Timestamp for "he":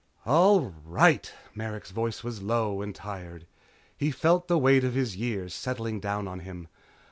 3.95-4.09